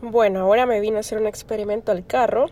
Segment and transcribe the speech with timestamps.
[0.00, 2.46] Bueno, ahora me vine a hacer un experimento al carro.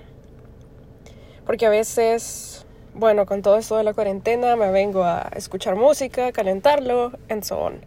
[1.47, 6.33] Porque a veces, bueno, con todo esto de la cuarentena me vengo a escuchar música,
[6.33, 7.81] calentarlo, and so on.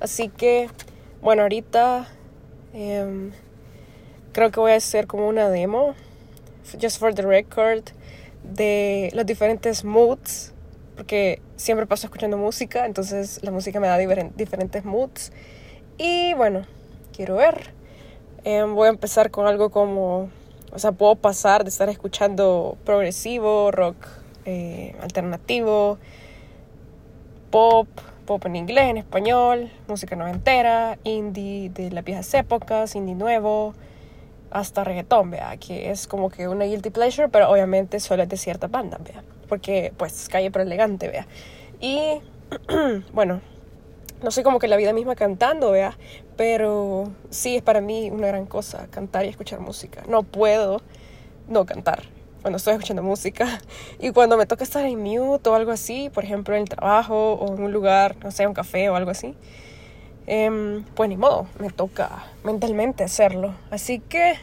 [0.00, 0.68] Así que,
[1.22, 2.08] bueno, ahorita
[2.72, 3.30] em,
[4.32, 5.94] creo que voy a hacer como una demo,
[6.82, 7.84] just for the record,
[8.42, 10.52] de los diferentes moods.
[10.96, 15.30] Porque siempre paso escuchando música, entonces la música me da diferentes moods.
[15.98, 16.66] Y bueno,
[17.12, 17.83] quiero ver.
[18.46, 20.28] Em, voy a empezar con algo como,
[20.70, 23.96] o sea, puedo pasar de estar escuchando progresivo, rock
[24.44, 25.96] eh, alternativo,
[27.50, 27.88] pop,
[28.26, 33.72] pop en inglés, en español, música noventera, indie de las viejas épocas, indie nuevo,
[34.50, 38.36] hasta reggaetón, vea, que es como que una guilty pleasure, pero obviamente solo es de
[38.36, 41.26] cierta banda, vea, porque pues calle pero elegante, vea.
[41.80, 42.20] Y
[43.14, 43.40] bueno,
[44.22, 45.96] no sé como que la vida misma cantando, vea,
[46.36, 50.02] pero sí es para mí una gran cosa cantar y escuchar música.
[50.08, 50.80] No puedo
[51.48, 52.04] no cantar
[52.44, 53.60] cuando estoy escuchando música.
[53.98, 57.34] Y cuando me toca estar en mute o algo así, por ejemplo en el trabajo
[57.34, 59.34] o en un lugar, no sé, un café o algo así,
[60.26, 63.54] em, pues ni modo, me toca mentalmente hacerlo.
[63.70, 64.34] Así que,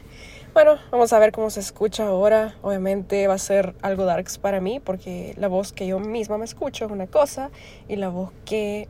[0.55, 2.55] bueno, vamos a ver cómo se escucha ahora.
[2.64, 6.45] Obviamente va a ser algo darks para mí porque la voz que yo misma me
[6.45, 7.52] escucho es una cosa
[7.88, 8.88] y la voz que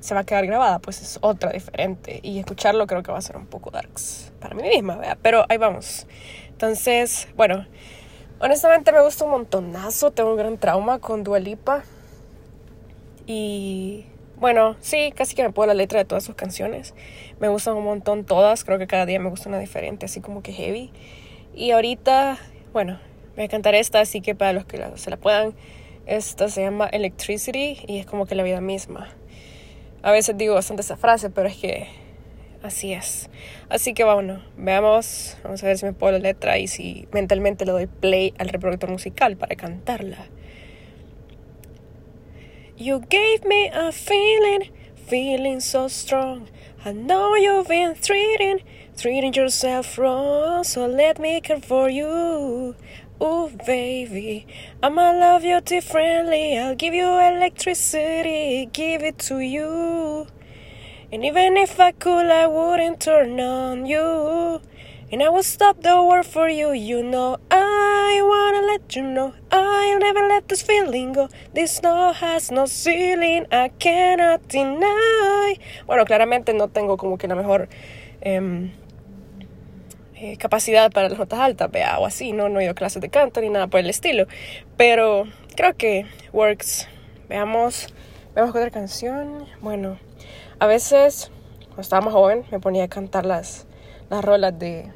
[0.00, 2.20] se va a quedar grabada, pues es otra diferente.
[2.22, 5.16] Y escucharlo creo que va a ser un poco darks para mí misma, ¿vea?
[5.20, 6.06] Pero ahí vamos.
[6.48, 7.66] Entonces, bueno,
[8.40, 10.10] honestamente me gusta un montonazo.
[10.10, 11.84] Tengo un gran trauma con Dualipa.
[13.26, 14.06] Y
[14.36, 16.94] bueno, sí, casi que me puedo la letra de todas sus canciones.
[17.38, 18.64] Me gustan un montón todas.
[18.64, 20.90] Creo que cada día me gusta una diferente, así como que heavy.
[21.54, 22.38] Y ahorita,
[22.72, 22.98] bueno,
[23.36, 25.54] voy a cantar esta, así que para los que se la puedan,
[26.06, 29.08] esta se llama Electricity y es como que la vida misma.
[30.02, 31.88] A veces digo bastante esa frase, pero es que
[32.62, 33.28] así es.
[33.68, 37.66] Así que bueno, veamos, vamos a ver si me puedo la letra y si mentalmente
[37.66, 40.26] le doy play al reproductor musical para cantarla.
[42.76, 44.70] You gave me a feeling,
[45.06, 46.48] feeling so strong.
[46.82, 48.64] I know you've been treating,
[48.96, 52.74] treating yourself wrong, so let me care for you.
[53.22, 54.46] Ooh, baby,
[54.82, 56.56] I'ma love you differently.
[56.56, 60.26] I'll give you electricity, give it to you.
[61.12, 64.62] And even if I could, I wouldn't turn on you.
[65.12, 67.36] And I will stop the world for you, you know.
[67.50, 71.28] I wanna let you know I'll never let this feeling go.
[71.52, 75.58] This snow has no ceiling, I cannot deny.
[75.86, 77.68] Bueno, claramente no tengo como que la mejor.
[78.24, 78.70] Um,
[80.22, 82.50] Eh, capacidad para las notas altas, vea, o así, ¿no?
[82.50, 84.26] No he ido a clases de canto ni nada por el estilo.
[84.76, 85.24] Pero
[85.56, 86.04] creo que
[86.34, 86.86] works.
[87.30, 87.86] Veamos,
[88.34, 89.46] veamos otra canción.
[89.62, 89.98] Bueno,
[90.58, 91.30] a veces,
[91.68, 93.66] cuando estaba más joven, me ponía a cantar las,
[94.10, 94.92] las rolas de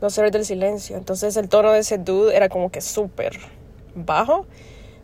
[0.00, 0.96] Los Héroes del Silencio.
[0.96, 3.36] Entonces el tono de ese dude era como que súper
[3.96, 4.46] bajo.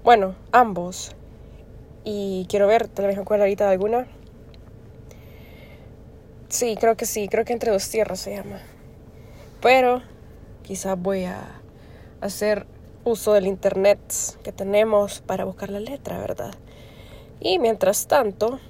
[0.04, 1.16] Bueno, ambos.
[2.04, 4.06] Y quiero ver, tal vez me acuerdo ahorita de alguna.
[6.52, 8.60] Sí, creo que sí, creo que entre dos tierras se llama.
[9.62, 10.02] Pero
[10.62, 11.62] quizás voy a
[12.20, 12.66] hacer
[13.04, 13.98] uso del internet
[14.44, 16.52] que tenemos para buscar la letra, ¿verdad?
[17.40, 18.60] Y mientras tanto,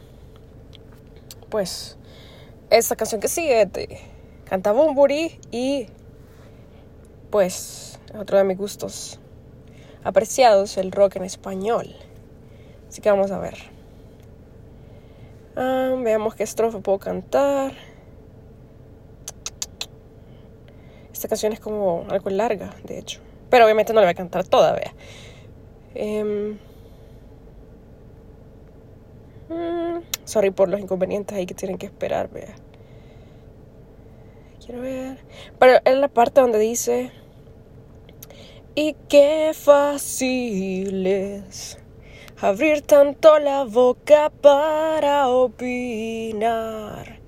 [1.50, 1.98] pues
[2.70, 3.98] esta canción que sigue de
[4.44, 5.88] Canta Bumburi y
[7.30, 9.18] pues otro de mis gustos
[10.04, 11.96] apreciados, el rock en español.
[12.88, 13.71] Así que vamos a ver.
[15.54, 17.72] Ah, veamos qué estrofa puedo cantar.
[21.12, 23.20] Esta canción es como algo larga, de hecho.
[23.50, 24.94] Pero obviamente no la voy a cantar toda, vea.
[25.94, 26.58] Em,
[29.50, 32.54] mm, sorry por los inconvenientes ahí que tienen que esperar, vea.
[34.64, 35.18] Quiero ver.
[35.58, 37.12] Pero es la parte donde dice.
[38.74, 41.81] Y qué fácil es
[42.42, 47.20] abrir tanto la boca para opinar.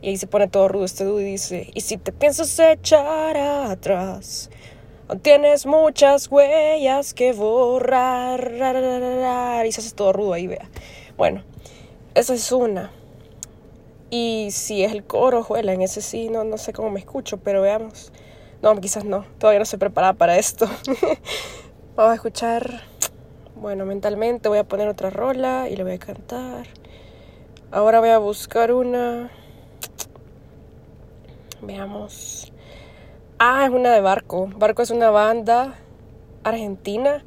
[0.00, 3.36] Y ahí se pone todo rudo este dude y dice, y si te piensas echar
[3.36, 4.48] atrás,
[5.22, 8.40] tienes muchas huellas que borrar.
[9.66, 10.70] Y se hace todo rudo ahí, vea.
[11.16, 11.42] Bueno,
[12.14, 12.92] esa es una.
[14.08, 17.38] Y si es el coro, juela, en ese sí, no, no sé cómo me escucho,
[17.38, 18.12] pero veamos.
[18.62, 20.66] No, quizás no, todavía no estoy preparada para esto.
[21.96, 22.89] Vamos a escuchar
[23.60, 26.66] bueno, mentalmente voy a poner otra rola y le voy a cantar.
[27.70, 29.30] Ahora voy a buscar una.
[31.60, 32.52] Veamos.
[33.38, 34.48] Ah, es una de Barco.
[34.56, 35.74] Barco es una banda
[36.42, 37.22] argentina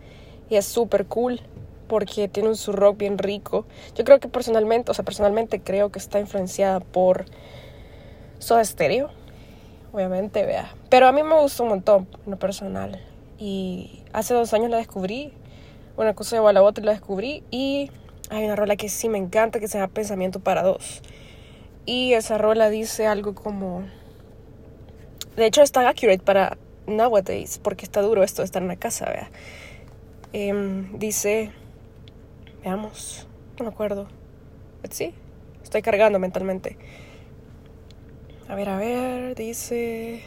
[0.49, 1.39] y es súper cool
[1.87, 3.65] porque tiene un su rock bien rico.
[3.95, 7.25] Yo creo que personalmente, o sea, personalmente creo que está influenciada por
[8.39, 9.11] Soda Stereo.
[9.91, 10.73] obviamente, vea.
[10.89, 12.99] Pero a mí me gustó un montón, en lo personal.
[13.37, 15.31] Y hace dos años la descubrí.
[15.95, 17.43] Una cosa de a la otra la descubrí.
[17.51, 17.91] Y
[18.29, 21.01] hay una rola que sí me encanta que se llama Pensamiento para dos.
[21.85, 23.83] Y esa rola dice algo como...
[25.35, 29.05] De hecho está accurate para nowadays, porque está duro esto de estar en la casa,
[29.05, 29.29] vea.
[30.31, 31.51] Em, dice...
[32.63, 33.27] Veamos,
[33.59, 34.07] no me acuerdo.
[34.89, 35.13] Sí,
[35.61, 36.77] estoy cargando mentalmente.
[38.47, 40.23] A ver, a ver, dice...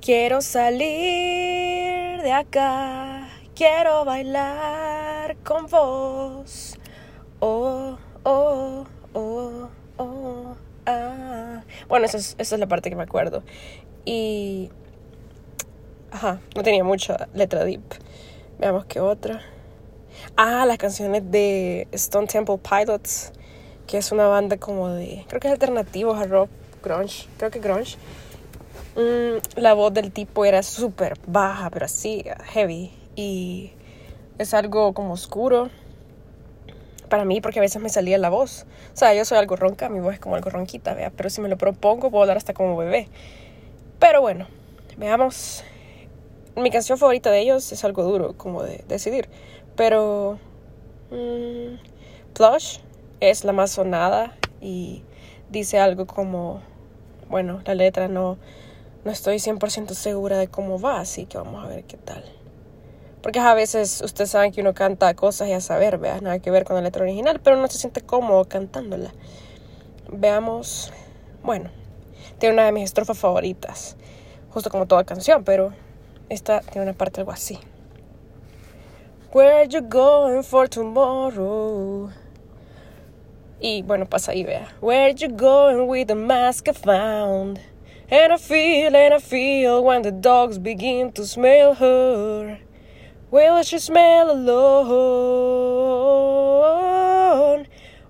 [0.00, 3.19] Quiero salir de acá,
[3.60, 6.78] quiero bailar con vos.
[7.40, 9.68] Oh, oh, oh,
[9.98, 11.62] oh, ah.
[11.86, 13.42] Bueno, esa es, esa es la parte que me acuerdo.
[14.06, 14.70] Y...
[16.10, 17.82] Ajá, no tenía mucha letra deep.
[18.58, 19.42] Veamos qué otra.
[20.38, 23.30] Ah, las canciones de Stone Temple Pilots
[23.86, 26.48] que es una banda como de, creo que es alternativo a rock,
[26.82, 27.98] grunge, creo que grunge.
[28.96, 32.24] Mm, la voz del tipo era súper baja, pero así,
[32.54, 32.99] heavy.
[33.16, 33.72] Y
[34.38, 35.70] es algo como oscuro
[37.08, 38.66] para mí porque a veces me salía la voz.
[38.94, 41.10] O sea, yo soy algo ronca, mi voz es como algo ronquita, vea.
[41.10, 43.08] Pero si me lo propongo, puedo hablar hasta como bebé.
[43.98, 44.46] Pero bueno,
[44.96, 45.64] veamos.
[46.56, 49.28] Mi canción favorita de ellos es algo duro, como de decidir.
[49.76, 50.38] Pero.
[51.10, 51.76] Mmm,
[52.32, 52.78] Plush
[53.20, 55.02] es la más sonada y
[55.50, 56.62] dice algo como,
[57.28, 58.38] bueno, la letra no,
[59.04, 62.24] no estoy 100% segura de cómo va, así que vamos a ver qué tal.
[63.22, 66.50] Porque a veces ustedes saben que uno canta cosas y a saber, vea, nada que
[66.50, 69.12] ver con la letra original, pero no se siente cómodo cantándola.
[70.10, 70.92] Veamos,
[71.42, 71.70] bueno,
[72.38, 73.96] tiene una de mis estrofas favoritas,
[74.50, 75.72] justo como toda canción, pero
[76.28, 77.58] esta tiene una parte algo así.
[79.32, 82.10] Where you going for tomorrow?
[83.60, 84.66] Y bueno, pasa ahí, vea.
[84.80, 87.60] Where you going with the mask I found?
[88.10, 92.58] And I feel, and I feel when the dogs begin to smell her.
[93.30, 94.96] Will she smell alone?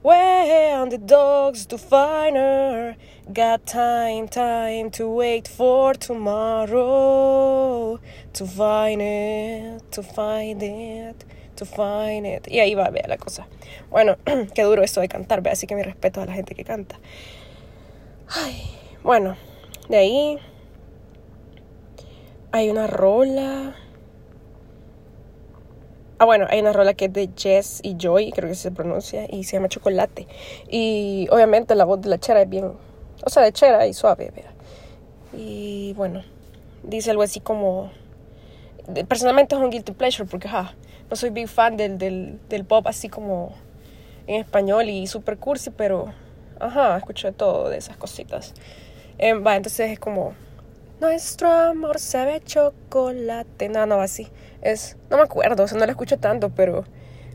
[0.02, 2.96] When the dogs to find her.
[3.32, 8.00] Got time, time to wait for tomorrow.
[8.32, 11.24] To find it, to find it
[11.60, 12.48] to find it.
[12.48, 13.46] Y ahí va, vea la cosa.
[13.90, 14.16] Bueno,
[14.54, 16.98] qué duro esto de cantar, vea, así que mi respeto a la gente que canta.
[18.28, 18.62] Ay,
[19.02, 19.36] bueno,
[19.88, 20.38] de ahí
[22.52, 23.76] hay una rola.
[26.22, 29.24] Ah, bueno, hay una rola que es de Jess y Joy, creo que se pronuncia,
[29.30, 30.28] y se llama Chocolate.
[30.68, 32.74] Y obviamente la voz de la chera es bien,
[33.24, 34.52] o sea, de chera y suave, vea.
[35.32, 36.22] Y bueno,
[36.82, 37.90] dice algo así como...
[39.08, 40.74] Personalmente es un guilty pleasure porque, ja,
[41.08, 43.54] no soy big fan del, del, del pop así como
[44.26, 46.12] en español y super cursi, pero
[46.58, 48.52] ajá, escucho todo de esas cositas.
[49.16, 50.34] Eh, va, entonces es como
[51.00, 53.70] nuestro amor sabe chocolate.
[53.70, 54.28] No, no, así.
[54.62, 56.84] Es, no me acuerdo, o sea, no la escucho tanto, pero,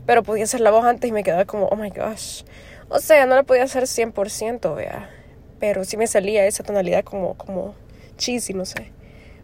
[0.06, 2.42] pero podía hacer la voz antes y me quedaba como, oh my gosh.
[2.88, 5.10] O sea, no la podía hacer 100%, vea.
[5.58, 7.74] Pero sí me salía esa tonalidad como, como
[8.16, 8.92] cheesy, no sé.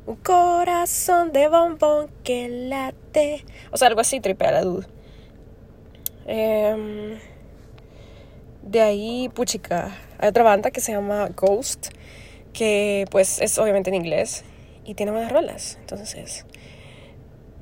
[0.06, 3.44] Un corazón de bombón que late.
[3.70, 4.86] O sea, algo así, tripea la duda.
[6.26, 7.18] Em,
[8.62, 11.88] de ahí, puchica, hay otra banda que se llama Ghost,
[12.52, 14.44] que pues es obviamente en inglés
[14.84, 15.78] y tiene buenas rolas.
[15.80, 16.46] Entonces,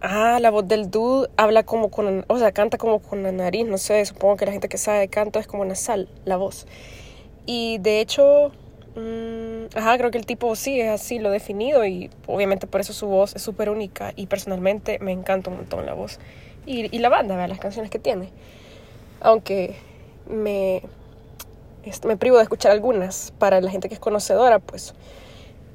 [0.00, 3.66] ah, la voz del dude habla como con, o sea, canta como con la nariz,
[3.66, 6.66] no sé, supongo que la gente que sabe de canto es como nasal, la voz.
[7.46, 8.52] Y de hecho,
[8.96, 12.92] Mm, ajá, creo que el tipo sí es así, lo definido y obviamente por eso
[12.92, 16.18] su voz es súper única y personalmente me encanta un montón la voz
[16.66, 18.30] y, y la banda, las canciones que tiene.
[19.20, 19.76] Aunque
[20.28, 20.82] me,
[22.04, 24.94] me privo de escuchar algunas, para la gente que es conocedora, pues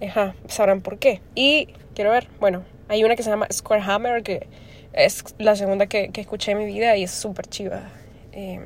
[0.05, 1.21] ajá, sabrán por qué.
[1.35, 4.47] Y quiero ver, bueno, hay una que se llama Square Hammer, que
[4.93, 7.81] es la segunda que, que escuché en mi vida y es súper chiva.
[8.31, 8.59] Eh,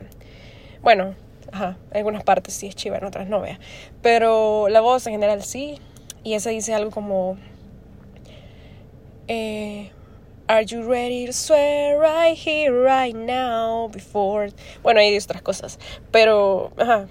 [0.82, 1.16] bueno,
[1.52, 3.60] Ajá, en algunas partes sí es chiva, en otras no, vea.
[4.02, 5.80] Pero la voz en general sí.
[6.24, 7.38] Y esa dice algo como...
[9.28, 9.92] Eh,
[10.48, 14.52] Are you ready to swear right here, right now, before...
[14.82, 15.80] Bueno, hay otras cosas.
[16.12, 17.08] Pero, ajá,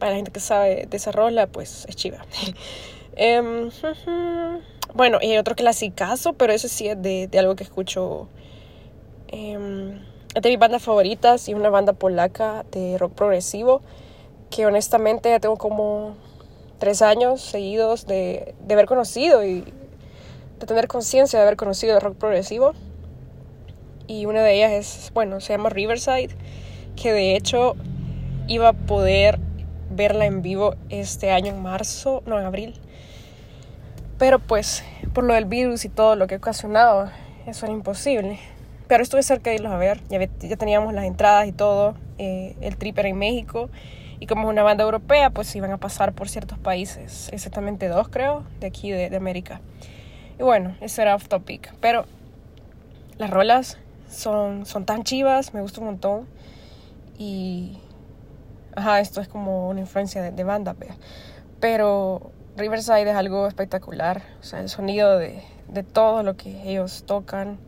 [0.00, 2.24] para la gente que sabe de esa rola, pues es chiva.
[3.16, 3.70] Em,
[4.94, 8.28] bueno, y hay otro clasicazo, pero ese sí es de, algo que escucho...
[9.28, 9.98] Eh,
[10.34, 13.80] es de mis bandas favoritas y una banda polaca de rock progresivo
[14.50, 16.14] que honestamente ya tengo como
[16.78, 19.64] tres años seguidos de, de haber conocido y
[20.58, 22.74] de tener conciencia de haber conocido el rock progresivo.
[24.06, 26.36] Y una de ellas es, bueno, se llama Riverside,
[26.96, 27.74] que de hecho
[28.46, 29.38] iba a poder
[29.90, 32.74] verla en vivo este año en marzo, no en abril.
[34.18, 34.82] Pero pues
[35.12, 37.10] por lo del virus y todo lo que ha ocasionado,
[37.46, 38.38] eso era imposible.
[38.88, 42.76] Pero estuve cerca de irlos a ver, ya, teníamos las entradas y todo, eh, el
[42.76, 43.68] trip era en México.
[44.18, 48.08] Y como es una banda europea, pues iban a pasar por ciertos países, exactamente dos
[48.08, 49.60] creo, de aquí de, América.
[50.38, 52.06] Y bueno, eso era off topic, pero
[53.18, 56.26] las rolas son, son tan chivas, me gusta un montón.
[57.18, 57.78] Y...
[58.74, 60.76] Ajá, esto es como una influencia de, de banda,
[61.60, 67.04] pero Riverside es algo espectacular, o sea, el sonido de, de todo lo que ellos
[67.06, 67.58] tocan,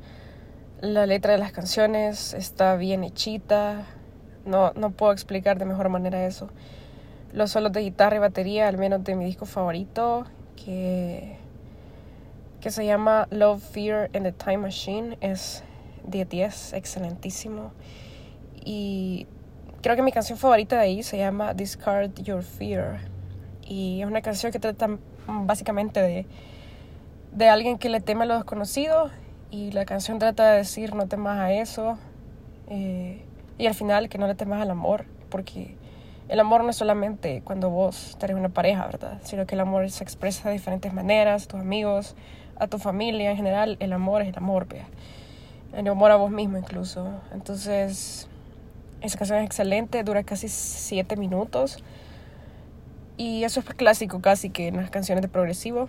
[0.81, 3.85] la letra de las canciones está bien hechita,
[4.47, 6.49] no, no puedo explicar de mejor manera eso.
[7.35, 10.25] Los solos de guitarra y batería, al menos de mi disco favorito,
[10.57, 11.37] que,
[12.63, 15.65] que se llama Love, Fear and the Time Machine, es
[16.07, 17.73] 10 10, excelentísimo.
[18.65, 19.27] Y
[19.83, 23.18] creo que mi canción favorita de ahí se llama Discard Your Fear
[23.69, 24.89] y es una canción que trata
[25.27, 26.27] básicamente de,
[27.33, 29.11] de alguien que le teme a lo desconocido
[29.51, 31.99] y la canción trata de decir no temas a eso
[32.69, 33.23] eh,
[33.59, 35.77] y al final que no le temas al amor porque
[36.29, 39.19] el amor no es solamente cuando vos tenés una pareja, ¿verdad?
[39.25, 42.17] Sino que el amor se expresa de diferentes maneras, a tus amigos,
[42.57, 43.77] a tu familia en general.
[43.81, 44.87] El amor es el amor, vea.
[45.75, 47.09] El amor a vos mismo incluso.
[47.33, 48.29] Entonces,
[49.01, 51.83] esa canción es excelente, dura casi siete minutos.
[53.19, 55.89] Y eso es clásico casi que en las canciones de progresivo.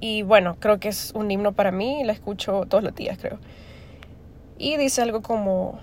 [0.00, 3.38] Y bueno, creo que es un himno para mí, la escucho todos los días, creo.
[4.58, 5.78] Y dice algo como...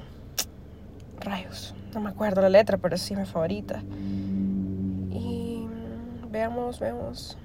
[1.20, 3.84] Rayos, no me acuerdo la letra, pero sí es mi favorita.
[5.12, 5.68] Y
[6.32, 7.38] veamos, veamos.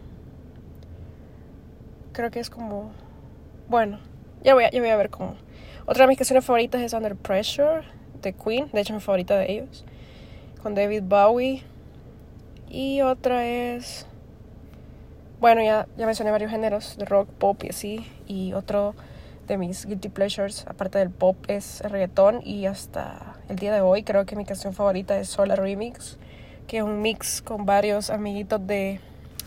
[2.12, 2.90] Creo que es como...
[3.68, 3.98] Bueno,
[4.42, 5.36] ya voy a, ya voy a ver cómo.
[5.84, 7.82] Otra de mis canciones favoritas es Under Pressure
[8.22, 9.84] de Queen, de hecho mi favorita de ellos.
[10.62, 11.64] Con David Bowie.
[12.72, 14.06] Y otra es...
[15.40, 18.10] Bueno, ya, ya mencioné varios géneros de rock, pop y así.
[18.26, 18.94] Y otro
[19.46, 22.40] de mis guilty pleasures, aparte del pop, es el reggaetón.
[22.42, 26.16] Y hasta el día de hoy creo que mi canción favorita es Solar Remix,
[26.66, 29.00] que es un mix con varios amiguitos de,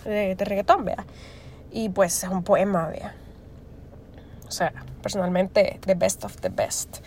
[0.04, 1.04] de, de reggaetón, vea.
[1.72, 3.16] Y pues es un poema, vea.
[4.48, 7.00] O sea, personalmente, the best of the best.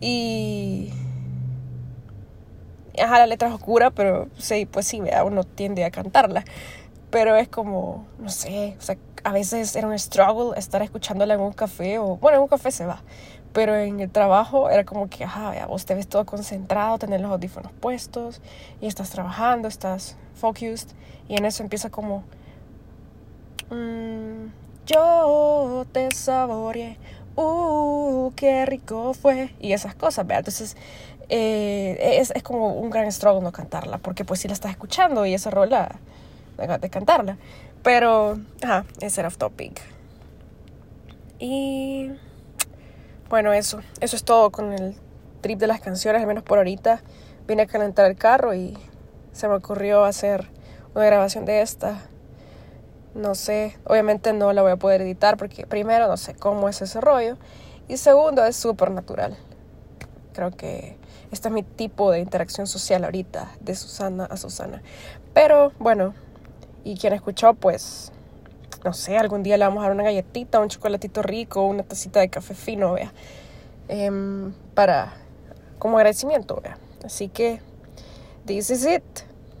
[0.00, 0.90] Y
[3.00, 6.44] ajá, la letra es oscura, pero sí, pues sí, uno tiende a cantarla.
[7.10, 11.40] Pero es como, no sé, o sea, a veces era un struggle estar escuchándola en
[11.40, 13.02] un café o, bueno, en un café se va.
[13.52, 17.30] Pero en el trabajo era como que, ajá, vos te ves todo concentrado, tenés los
[17.30, 18.40] audífonos puestos
[18.80, 20.88] y estás trabajando, estás focused.
[21.28, 22.24] Y en eso empieza como,
[23.70, 24.48] mmm,
[24.86, 26.98] yo te saboreé,
[27.36, 27.42] uh,
[28.44, 29.54] qué rico fue.
[29.58, 30.40] Y esas cosas, ¿verdad?
[30.40, 30.76] Entonces
[31.30, 35.24] eh, es, es, como un gran struggle no cantarla, porque pues si la estás escuchando
[35.24, 35.96] y esa rola,
[36.58, 37.38] de cantarla.
[37.82, 39.80] Pero, ajá, ese era off topic.
[41.38, 42.10] Y
[43.30, 44.94] bueno, eso, eso es todo con el
[45.40, 47.02] trip de las canciones, al menos por ahorita.
[47.46, 48.76] Vine a calentar el carro y
[49.32, 50.48] se me ocurrió hacer
[50.94, 52.02] una grabación de esta.
[53.14, 56.82] No sé, obviamente no la voy a poder editar porque primero no sé cómo es
[56.82, 57.38] ese rollo
[57.88, 59.36] y segundo es súper natural.
[60.32, 60.96] Creo que
[61.30, 64.82] este es mi tipo de interacción social ahorita, de Susana a Susana.
[65.32, 66.14] Pero bueno,
[66.84, 68.12] y quien escuchó, pues,
[68.84, 72.20] no sé, algún día le vamos a dar una galletita, un chocolatito rico, una tacita
[72.20, 73.12] de café fino, vea,
[73.88, 75.14] em, para,
[75.78, 76.78] como agradecimiento, vea.
[77.04, 77.60] Así que,
[78.46, 79.02] this is it.